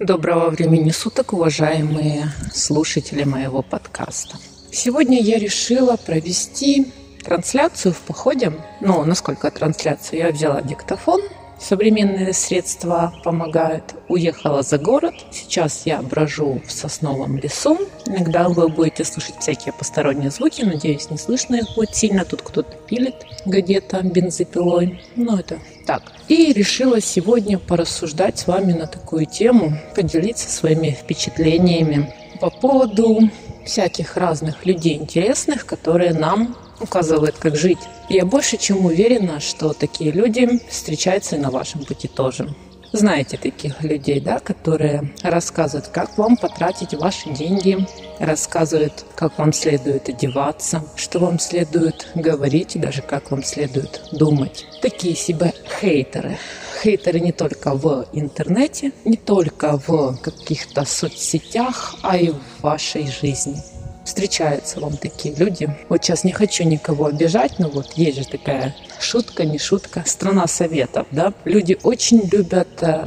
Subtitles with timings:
[0.00, 4.36] Доброго времени суток, уважаемые слушатели моего подкаста.
[4.70, 6.92] Сегодня я решила провести
[7.24, 8.52] трансляцию в походе.
[8.80, 10.20] Ну, насколько трансляцию?
[10.20, 11.20] Я взяла диктофон,
[11.60, 13.94] Современные средства помогают.
[14.08, 15.14] Уехала за город.
[15.32, 17.78] Сейчас я брожу в сосновом лесу.
[18.06, 20.62] Иногда вы будете слышать всякие посторонние звуки.
[20.62, 22.24] Надеюсь, не слышно их будет сильно.
[22.24, 25.02] Тут кто-то пилит где-то бензопилой.
[25.16, 26.02] Ну, это так.
[26.28, 33.30] И решила сегодня порассуждать с вами на такую тему, поделиться своими впечатлениями по поводу
[33.64, 37.78] всяких разных людей интересных, которые нам указывает, как жить.
[38.08, 42.54] Я больше чем уверена, что такие люди встречаются и на вашем пути тоже.
[42.92, 47.86] Знаете таких людей, да, которые рассказывают, как вам потратить ваши деньги,
[48.18, 54.66] рассказывают, как вам следует одеваться, что вам следует говорить и даже как вам следует думать.
[54.80, 56.38] Такие себе хейтеры.
[56.82, 63.62] Хейтеры не только в интернете, не только в каких-то соцсетях, а и в вашей жизни
[64.08, 65.68] встречаются вам такие люди.
[65.88, 70.46] Вот сейчас не хочу никого обижать, но вот есть же такая шутка, не шутка, страна
[70.46, 71.32] советов, да.
[71.44, 73.04] Люди очень любят э,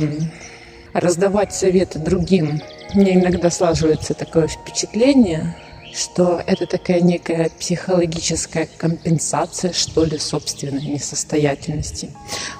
[0.94, 2.62] раздавать советы другим.
[2.94, 5.56] Мне иногда слаживается такое впечатление,
[5.94, 12.12] что это такая некая психологическая компенсация, что ли, собственной несостоятельности.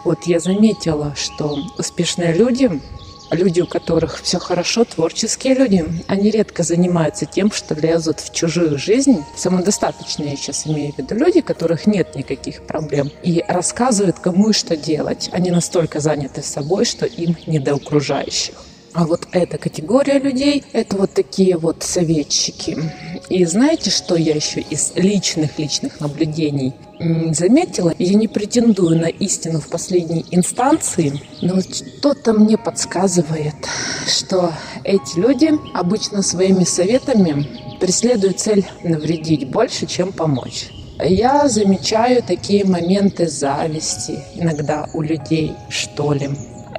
[0.04, 2.82] Вот я заметила, что успешные люди
[3.32, 8.78] люди, у которых все хорошо, творческие люди, они редко занимаются тем, что лезут в чужую
[8.78, 9.24] жизнь.
[9.36, 14.50] Самодостаточные, я сейчас имею в виду, люди, у которых нет никаких проблем, и рассказывают, кому
[14.50, 15.30] и что делать.
[15.32, 18.56] Они настолько заняты собой, что им не до окружающих.
[18.94, 22.78] А вот эта категория людей– это вот такие вот советчики.
[23.30, 26.74] И знаете, что я еще из личных-личных наблюдений
[27.34, 27.94] заметила?
[27.98, 33.56] Я не претендую на истину в последней инстанции, но вот что-то мне подсказывает,
[34.08, 34.52] что
[34.84, 40.70] эти люди обычно своими советами преследуют цель навредить больше, чем помочь.
[41.04, 46.30] Я замечаю такие моменты зависти иногда у людей, что ли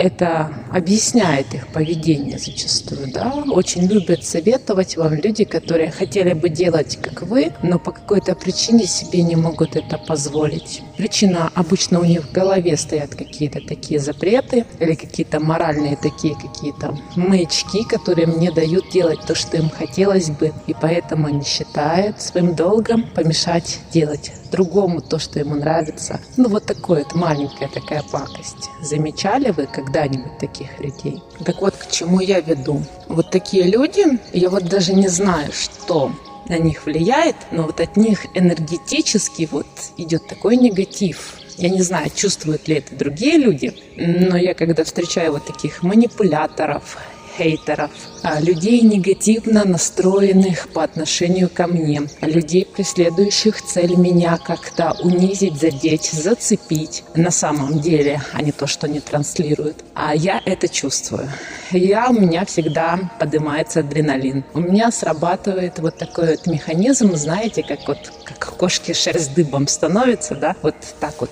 [0.02, 3.32] это объясняет их поведение зачастую, да.
[3.48, 8.86] Очень любят советовать вам люди, которые хотели бы делать, как вы, но по какой-то причине
[8.86, 10.82] себе не могут это позволить.
[10.96, 16.98] Причина обычно у них в голове стоят какие-то такие запреты или какие-то моральные такие какие-то
[17.14, 22.56] маячки, которые мне дают делать то, что им хотелось бы, и поэтому они считают своим
[22.56, 26.20] долгом помешать делать другому то, что ему нравится.
[26.36, 28.68] Ну, вот такое вот маленькая такая пакость.
[28.82, 31.22] Замечали вы когда-нибудь таких людей?
[31.44, 32.82] Так вот, к чему я веду.
[33.08, 36.12] Вот такие люди, я вот даже не знаю, что
[36.48, 39.66] на них влияет, но вот от них энергетически вот
[39.96, 41.34] идет такой негатив.
[41.58, 46.96] Я не знаю, чувствуют ли это другие люди, но я когда встречаю вот таких манипуляторов,
[47.36, 47.90] хейтеров,
[48.22, 56.10] а, людей негативно настроенных по отношению ко мне, людей, преследующих цель меня как-то унизить, задеть,
[56.12, 57.04] зацепить.
[57.14, 59.84] На самом деле, а не то, что не транслируют.
[59.94, 61.28] А я это чувствую.
[61.70, 64.44] Я, у меня всегда поднимается адреналин.
[64.54, 70.34] У меня срабатывает вот такой вот механизм, знаете, как вот как кошки шерсть дыбом становится,
[70.34, 71.30] да, вот так вот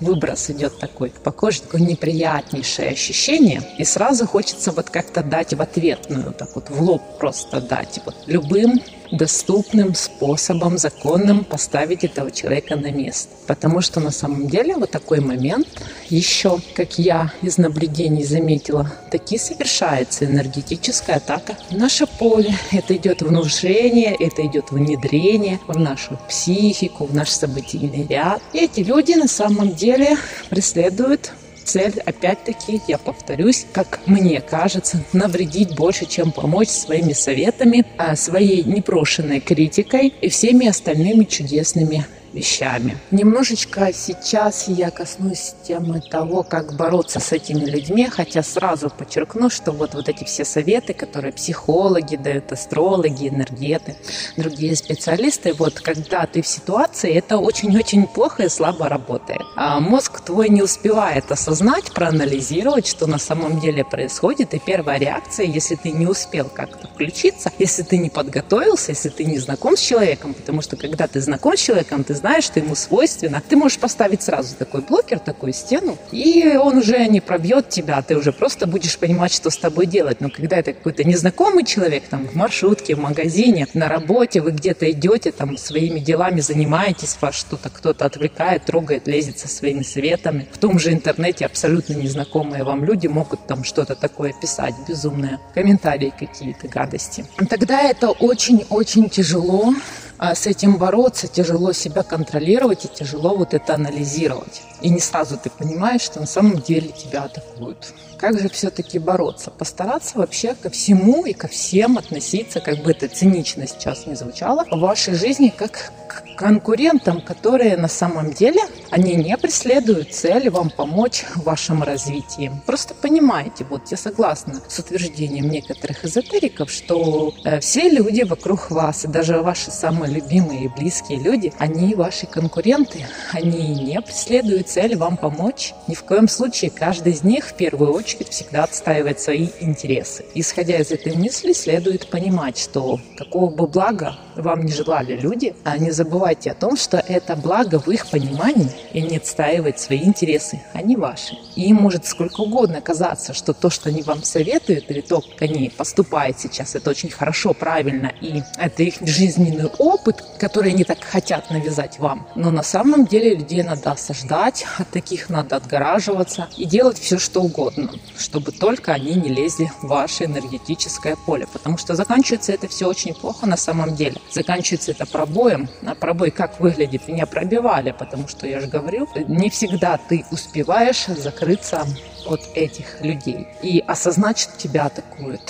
[0.00, 6.32] выброс идет такой по такое неприятнейшее ощущение, и сразу хочется вот как-то дать в ответную,
[6.32, 8.80] так вот в лоб просто дать, вот любым
[9.12, 13.30] доступным способом, законным поставить этого человека на место.
[13.46, 15.66] Потому что на самом деле вот такой момент
[16.10, 22.54] еще, как я из наблюдений заметила, таки совершается энергетическая атака наше поле.
[22.72, 28.42] Это идет внушение, это идет внедрение в нашу психику, в наш событийный ряд.
[28.52, 30.16] И эти люди на самом деле
[30.50, 31.32] преследуют
[31.68, 38.62] цель, опять-таки, я повторюсь, как мне кажется, навредить больше, чем помочь своими советами, а своей
[38.64, 42.96] непрошенной критикой и всеми остальными чудесными вещами.
[43.10, 49.72] Немножечко сейчас я коснусь темы того, как бороться с этими людьми, хотя сразу подчеркну, что
[49.72, 53.96] вот, вот эти все советы, которые психологи дают, астрологи, энергеты,
[54.36, 59.42] другие специалисты, вот когда ты в ситуации, это очень-очень плохо и слабо работает.
[59.56, 65.46] А мозг твой не успевает осознать, проанализировать, что на самом деле происходит, и первая реакция,
[65.46, 69.80] если ты не успел как-то включиться, если ты не подготовился, если ты не знаком с
[69.80, 73.78] человеком, потому что когда ты знаком с человеком, ты знаешь, что ему свойственно, ты можешь
[73.78, 78.66] поставить сразу такой блокер, такую стену, и он уже не пробьет тебя, ты уже просто
[78.66, 80.20] будешь понимать, что с тобой делать.
[80.20, 84.90] Но когда это какой-то незнакомый человек, там, в маршрутке, в магазине, на работе, вы где-то
[84.90, 90.48] идете, там, своими делами занимаетесь, вас что-то кто-то отвлекает, трогает, лезет со своими советами.
[90.52, 96.12] В том же интернете абсолютно незнакомые вам люди могут там что-то такое писать, безумные комментарии
[96.18, 97.24] какие-то, гадости.
[97.48, 99.74] Тогда это очень-очень тяжело
[100.18, 104.62] с этим бороться, тяжело себя контролировать и тяжело вот это анализировать.
[104.80, 107.94] И не сразу ты понимаешь, что на самом деле тебя атакуют.
[108.18, 109.50] Как же все-таки бороться?
[109.50, 114.64] Постараться вообще ко всему и ко всем относиться, как бы это цинично сейчас не звучало,
[114.68, 118.60] в вашей жизни как к конкурентам, которые на самом деле,
[118.90, 122.50] они не преследуют цель вам помочь в вашем развитии.
[122.66, 129.04] Просто понимаете, вот я согласна с утверждением некоторых эзотериков, что э, все люди вокруг вас,
[129.04, 134.96] и даже ваши самые любимые и близкие люди, они ваши конкуренты, они не преследуют цель
[134.96, 135.74] вам помочь.
[135.86, 140.24] Ни в коем случае каждый из них в первую очередь всегда отстаивает свои интересы.
[140.34, 145.90] Исходя из этой мысли, следует понимать, что какого бы блага вам не желали люди, они
[145.90, 150.82] забывайте о том, что это благо в их понимании и не отстаивать свои интересы, а
[150.82, 151.36] не ваши.
[151.56, 155.42] И им может сколько угодно казаться, что то, что они вам советуют, или то, как
[155.42, 161.02] они поступают сейчас, это очень хорошо, правильно, и это их жизненный опыт, который они так
[161.02, 162.26] хотят навязать вам.
[162.34, 167.42] Но на самом деле людей надо осаждать, от таких надо отгораживаться и делать все, что
[167.42, 172.86] угодно, чтобы только они не лезли в ваше энергетическое поле, потому что заканчивается это все
[172.86, 174.16] очень плохо на самом деле.
[174.30, 177.08] Заканчивается это пробоем, а пробой как выглядит?
[177.08, 181.86] Меня пробивали, потому что я же говорю, не всегда ты успеваешь закрыться
[182.28, 185.40] от этих людей и осознать, что тебя атакуют.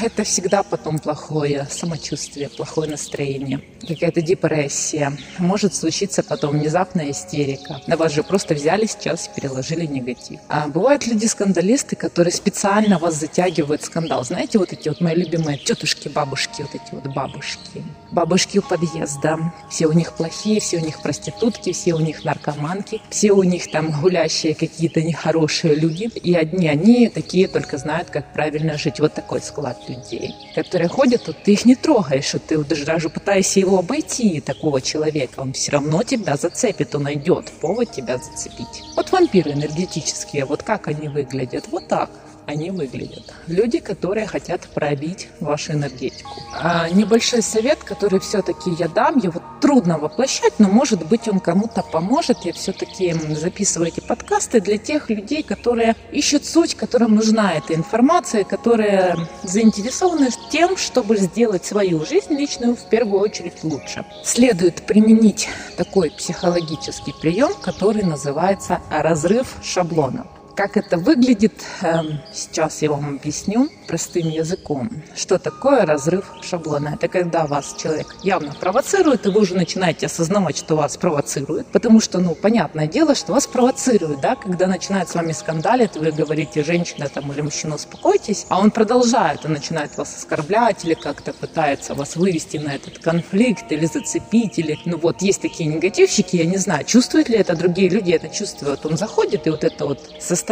[0.00, 5.12] Это всегда потом плохое самочувствие, плохое настроение, какая-то депрессия.
[5.38, 7.80] Может случиться потом внезапная истерика.
[7.86, 10.40] На вас же просто взяли сейчас и переложили негатив.
[10.48, 14.24] А бывают люди-скандалисты, которые специально вас затягивают в скандал.
[14.24, 17.82] Знаете, вот эти вот мои любимые тетушки, бабушки, вот эти вот бабушки.
[18.12, 19.52] Бабушки у подъезда.
[19.70, 23.70] Все у них плохие, все у них проститутки, все у них наркоманки, все у них
[23.70, 29.00] там гулящие какие-то нехорошие люди и одни они такие только знают, как правильно жить.
[29.00, 33.60] Вот такой склад людей, которые ходят, вот ты их не трогаешь, вот ты даже пытаешься
[33.60, 38.82] его обойти, такого человека, он все равно тебя зацепит, он найдет повод тебя зацепить.
[38.96, 42.10] Вот вампиры энергетические, вот как они выглядят, вот так
[42.46, 43.32] они выглядят.
[43.46, 46.34] Люди, которые хотят пробить вашу энергетику.
[46.52, 49.40] А небольшой совет, который все-таки я дам, его
[49.70, 52.38] трудно воплощать, но может быть он кому-то поможет.
[52.44, 58.42] Я все-таки записываю эти подкасты для тех людей, которые ищут суть, которым нужна эта информация,
[58.42, 59.14] которые
[59.44, 64.04] заинтересованы тем, чтобы сделать свою жизнь личную в первую очередь лучше.
[64.24, 70.26] Следует применить такой психологический прием, который называется разрыв шаблона.
[70.60, 74.90] Как это выглядит, эм, сейчас я вам объясню простым языком.
[75.16, 76.96] Что такое разрыв шаблона?
[76.96, 81.66] Это когда вас человек явно провоцирует, и вы уже начинаете осознавать, что вас провоцирует.
[81.68, 86.12] Потому что, ну, понятное дело, что вас провоцирует, да, когда начинает с вами скандалить, вы
[86.12, 91.32] говорите, женщина там или мужчина, успокойтесь, а он продолжает и начинает вас оскорблять или как-то
[91.32, 96.44] пытается вас вывести на этот конфликт или зацепить, или, ну вот, есть такие негативщики, я
[96.44, 98.84] не знаю, чувствуют ли это другие люди, это чувствуют.
[98.84, 100.49] Он заходит, и вот это вот состояние,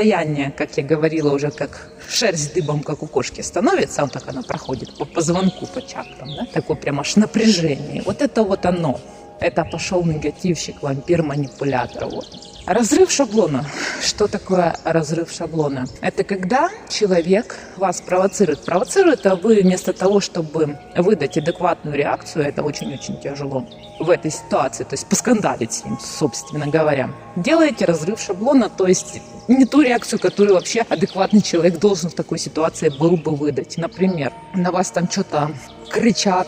[0.56, 4.96] как я говорила уже, как шерсть дыбом, как у кошки становится, вот так она проходит
[4.96, 8.02] по позвонку, по чакрам, да, такое прям аж напряжение.
[8.02, 9.00] Вот это вот оно.
[9.40, 12.06] Это пошел негативщик, вампир, манипулятор.
[12.06, 12.47] Вот.
[12.68, 13.64] Разрыв шаблона.
[14.02, 15.86] Что такое разрыв шаблона?
[16.02, 18.62] Это когда человек вас провоцирует.
[18.62, 23.66] Провоцирует, а вы вместо того, чтобы выдать адекватную реакцию, это очень-очень тяжело
[23.98, 29.22] в этой ситуации, то есть поскандалить с ним, собственно говоря, делаете разрыв шаблона, то есть
[29.48, 33.78] не ту реакцию, которую вообще адекватный человек должен в такой ситуации был бы выдать.
[33.78, 35.52] Например, на вас там что-то
[35.90, 36.46] кричат,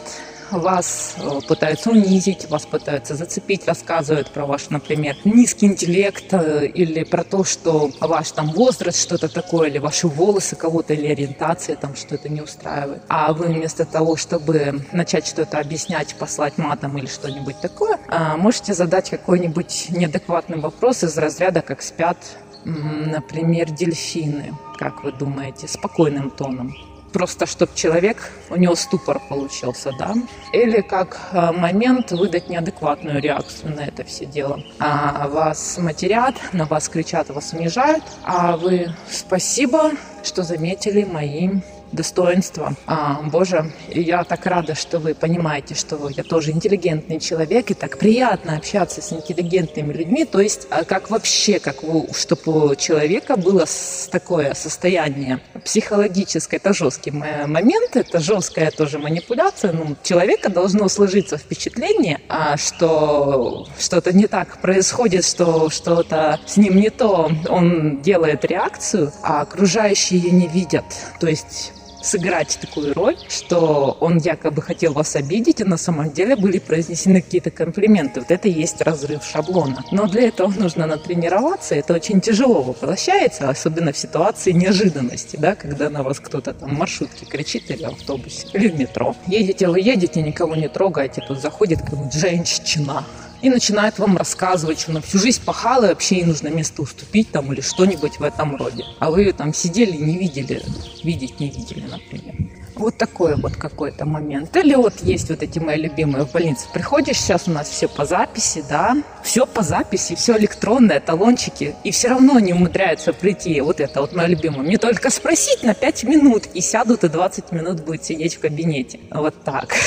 [0.52, 7.04] вас э, пытаются унизить, вас пытаются зацепить, рассказывают про ваш, например, низкий интеллект э, или
[7.04, 11.97] про то, что ваш там возраст, что-то такое, или ваши волосы кого-то, или ориентация там
[11.97, 13.02] что-то не устраивает.
[13.09, 18.75] А вы вместо того, чтобы начать что-то объяснять, послать матом или что-нибудь такое, а, можете
[18.75, 22.16] задать какой-нибудь неадекватный вопрос из разряда «как спят
[22.64, 26.75] например, дельфины, как вы думаете, спокойным тоном
[27.12, 30.14] просто чтобы человек, у него ступор получился, да,
[30.52, 34.62] или как э, момент выдать неадекватную реакцию на это все дело.
[34.79, 41.50] А вас матерят, на вас кричат, вас унижают, а вы спасибо, что заметили мои
[41.92, 42.75] достоинства.
[42.87, 47.99] А, Боже, я так рада, что вы понимаете, что я тоже интеллигентный человек, и так
[47.99, 50.25] приятно общаться с интеллигентными людьми.
[50.25, 53.64] То есть, а как вообще, как у, чтобы у человека было
[54.11, 59.73] такое состояние психологическое, это жесткий момент, это жесткая тоже манипуляция.
[59.73, 66.76] Ну, человека должно сложиться впечатление, а, что что-то не так происходит, что что-то с ним
[66.76, 67.30] не то.
[67.49, 70.85] Он делает реакцию, а окружающие ее не видят.
[71.18, 76.37] То есть сыграть такую роль, что он якобы хотел вас обидеть, а на самом деле
[76.37, 78.21] были произнесены какие-то комплименты.
[78.21, 79.85] Вот это и есть разрыв шаблона.
[79.92, 85.90] Но для этого нужно натренироваться, это очень тяжело воплощается, особенно в ситуации неожиданности, да, когда
[85.90, 89.14] на вас кто-то там в маршрутке кричит или в автобусе, или в метро.
[89.26, 93.04] Едете вы едете, никого не трогаете, тут заходит какая-нибудь женщина,
[93.42, 97.30] и начинает вам рассказывать, что она всю жизнь пахала, и вообще ей нужно место уступить
[97.30, 98.85] там или что-нибудь в этом роде.
[98.99, 100.62] А вы там сидели и не видели,
[101.02, 102.35] видеть не видели, например.
[102.80, 104.56] Вот такой вот какой-то момент.
[104.56, 106.66] Или вот есть вот эти мои любимые в больнице.
[106.72, 111.90] Приходишь, сейчас у нас все по записи, да, все по записи, все электронное, талончики, и
[111.90, 113.60] все равно не умудряются прийти.
[113.60, 114.62] Вот это вот мое любимое.
[114.62, 118.99] Мне только спросить на 5 минут, и сядут, и 20 минут будет сидеть в кабинете.
[119.10, 119.75] Вот так.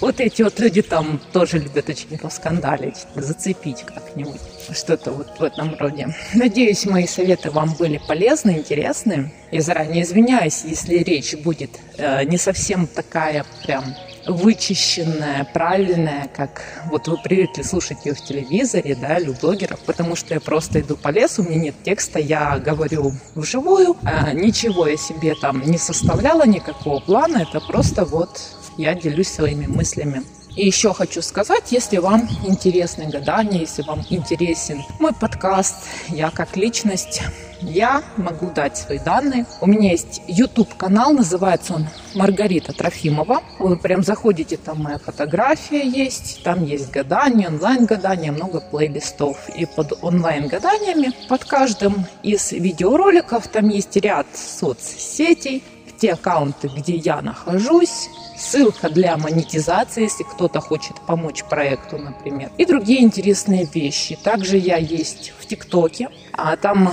[0.00, 4.40] Вот эти вот люди там тоже любят очень поскандалить, зацепить как-нибудь.
[4.72, 6.12] Что-то вот в этом роде.
[6.34, 9.32] Надеюсь, мои советы вам были полезны, интересны.
[9.52, 13.84] Я заранее извиняюсь, если речь будет э, не совсем такая прям
[14.26, 20.16] вычищенная, правильная, как вот вы привыкли слушать ее в телевизоре, да, или у блогеров, потому
[20.16, 24.86] что я просто иду по лесу, у меня нет текста, я говорю вживую, а ничего
[24.86, 28.40] я себе там не составляла, никакого плана, это просто вот
[28.78, 30.22] я делюсь своими мыслями.
[30.56, 35.76] И еще хочу сказать, если вам интересны гадания, если вам интересен мой подкаст,
[36.08, 37.22] я как личность,
[37.62, 39.46] я могу дать свои данные.
[39.60, 43.42] У меня есть YouTube канал, называется он Маргарита Трофимова.
[43.58, 49.48] Вы прям заходите, там моя фотография есть, там есть гадания, онлайн-гадания, много плейлистов.
[49.56, 55.62] И под онлайн-гаданиями, под каждым из видеороликов, там есть ряд соцсетей,
[56.02, 62.64] те аккаунты, где я нахожусь, ссылка для монетизации, если кто-то хочет помочь проекту, например, и
[62.64, 64.18] другие интересные вещи.
[64.20, 66.92] Также я есть в ТикТоке, а там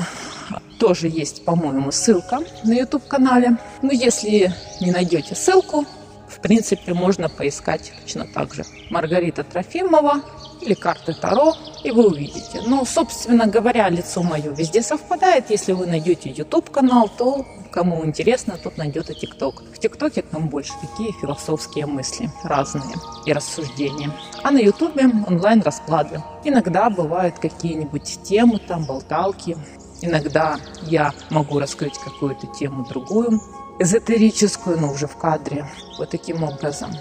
[0.80, 3.58] тоже есть, по-моему, ссылка на YouTube-канале.
[3.82, 5.86] Но если не найдете ссылку,
[6.28, 8.64] в принципе, можно поискать точно так же.
[8.90, 10.22] Маргарита Трофимова
[10.62, 12.62] или карты Таро, и вы увидите.
[12.66, 15.50] Но, собственно говоря, лицо мое везде совпадает.
[15.50, 19.64] Если вы найдете YouTube-канал, то кому интересно, тот найдет и ТикТок.
[19.74, 22.96] В ТикТоке там больше такие философские мысли разные
[23.26, 24.12] и рассуждения.
[24.44, 26.22] А на Ютубе онлайн-расклады.
[26.44, 29.58] Иногда бывают какие-нибудь темы, там болталки.
[30.02, 33.42] Иногда я могу раскрыть какую-то тему другую,
[33.80, 35.66] эзотерическую, но уже в кадре.
[35.98, 36.92] Вот таким образом.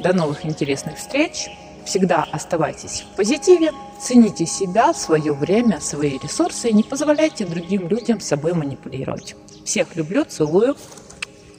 [0.00, 1.48] До новых интересных встреч!
[1.84, 3.70] Всегда оставайтесь в позитиве,
[4.00, 9.36] цените себя, свое время, свои ресурсы и не позволяйте другим людям собой манипулировать.
[9.66, 10.76] Всех люблю, целую.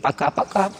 [0.01, 0.71] Пока-пока.